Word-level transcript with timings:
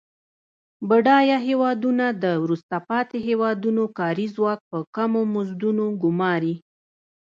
بډایه 0.89 1.37
هیوادونه 1.47 2.05
د 2.23 2.25
وروسته 2.43 2.75
پاتې 2.89 3.17
هېوادونو 3.27 3.83
کاري 3.99 4.27
ځواک 4.35 4.59
په 4.71 4.77
کمو 4.95 5.21
مزدونو 5.35 5.85
ګوماري. 6.01 6.55